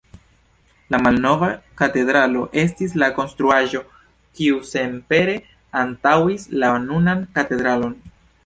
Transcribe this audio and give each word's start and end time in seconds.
La 0.93 0.99
"malnova 1.07 1.49
katedralo" 1.81 2.45
estis 2.63 2.97
la 3.03 3.11
konstruaĵo, 3.19 3.83
kiu 4.39 4.59
senpere 4.73 5.37
antaŭis 5.85 6.49
la 6.65 6.73
nunan 6.91 7.27
katedralon. 7.39 7.99